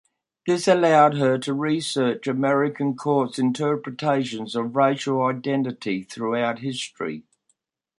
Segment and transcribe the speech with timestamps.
[0.47, 7.21] This allowed her to research American courts interpretations of racial identity throughout history.